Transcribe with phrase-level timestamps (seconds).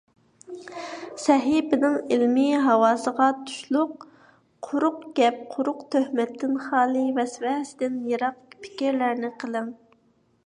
[1.23, 4.07] سەھىپىنىڭ ئىلمىي ھاۋاسىغا تۇشلۇق،
[4.69, 9.71] قۇرۇق گەپ، قۇرۇق تۆھمەتتىن خالىي، ۋەسۋەسىدىن يىراق پىكىرلەرنى قىلىڭ!